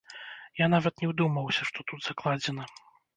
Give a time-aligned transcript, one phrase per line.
[0.61, 2.67] Я нават не ўдумваўся, што тут закладзена.